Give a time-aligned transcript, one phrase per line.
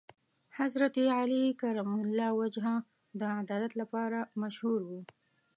[0.59, 2.75] حضرت علی کرم الله وجهه
[3.19, 4.91] د عدالت لپاره مشهور و.